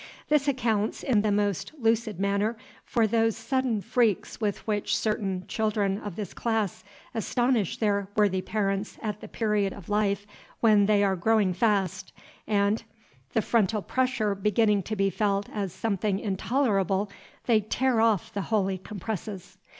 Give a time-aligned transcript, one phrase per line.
[0.29, 5.99] This accounts, in the most lucid manner, for those sudden freaks with which certain children
[5.99, 10.25] of this class astonish their worthy parents at the period of life
[10.59, 12.13] when they are growing fast,
[12.47, 12.81] and,
[13.33, 17.11] the frontal pressure beginning to be felt as something intolerable,
[17.45, 19.59] they tear off the holy compresses.